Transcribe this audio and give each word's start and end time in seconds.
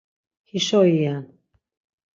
Hişo 0.49 0.79
iyen. 0.93 1.23